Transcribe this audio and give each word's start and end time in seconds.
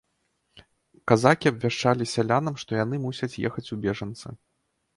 Казакі 1.11 1.49
абвяшчалі 1.51 2.09
сялянам, 2.13 2.55
што 2.65 2.71
яны 2.83 2.95
мусяць 3.07 3.33
ехаць 3.47 3.69
у 3.77 3.81
бежанцы. 3.87 4.27